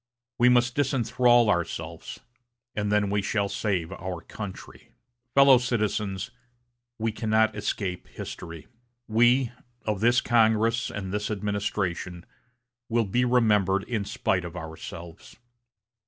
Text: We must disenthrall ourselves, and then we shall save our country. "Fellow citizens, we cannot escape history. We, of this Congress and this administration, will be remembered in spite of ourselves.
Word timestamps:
We 0.39 0.49
must 0.49 0.73
disenthrall 0.75 1.47
ourselves, 1.47 2.21
and 2.75 2.91
then 2.91 3.11
we 3.11 3.21
shall 3.21 3.47
save 3.49 3.91
our 3.91 4.21
country. 4.21 4.89
"Fellow 5.35 5.59
citizens, 5.59 6.31
we 6.97 7.11
cannot 7.11 7.55
escape 7.55 8.07
history. 8.07 8.65
We, 9.07 9.51
of 9.83 9.99
this 9.99 10.19
Congress 10.19 10.89
and 10.89 11.13
this 11.13 11.29
administration, 11.29 12.25
will 12.89 13.05
be 13.05 13.25
remembered 13.25 13.83
in 13.83 14.03
spite 14.03 14.43
of 14.43 14.57
ourselves. 14.57 15.37